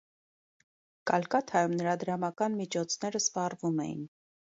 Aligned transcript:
Կալկաթայում 1.11 1.77
նրա 1.83 1.95
դրամական 2.07 2.59
միջոցները 2.65 3.25
սպառվում 3.29 3.83
էին։ 3.89 4.07